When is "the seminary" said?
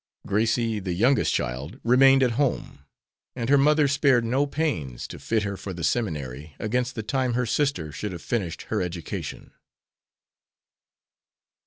5.73-6.55